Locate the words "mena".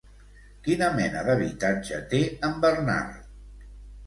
0.95-1.21